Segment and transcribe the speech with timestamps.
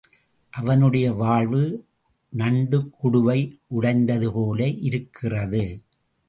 [0.49, 1.85] அவனுடைய வாழ்வு
[2.37, 3.51] நண்டுக்குடுவை
[3.79, 5.81] உடைந்ததுபோல இருக்கிறது.